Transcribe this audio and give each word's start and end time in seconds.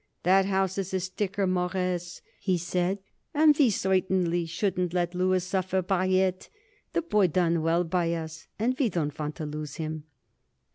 "That 0.23 0.45
house 0.47 0.79
is 0.79 0.95
a 0.95 0.99
sticker, 0.99 1.45
Mawruss," 1.45 2.23
he 2.39 2.57
said, 2.57 2.97
"and 3.35 3.55
we 3.55 3.69
certainly 3.69 4.47
shouldn't 4.47 4.95
let 4.95 5.13
Louis 5.13 5.43
suffer 5.45 5.83
by 5.83 6.07
it. 6.07 6.49
The 6.93 7.03
boy 7.03 7.27
done 7.27 7.61
well 7.61 7.83
by 7.83 8.15
us, 8.15 8.47
and 8.57 8.75
we 8.79 8.89
don't 8.89 9.19
want 9.19 9.35
to 9.35 9.45
lose 9.45 9.75
him." 9.75 10.05